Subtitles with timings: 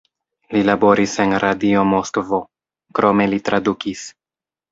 [0.53, 2.41] Li laboris en Radio Moskvo,
[3.01, 4.09] krome li tradukis.